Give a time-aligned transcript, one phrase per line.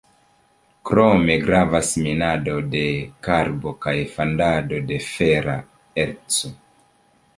[0.89, 2.81] Krome gravas minado de
[3.27, 5.59] karbo kaj fandado de fera
[6.07, 6.53] erco.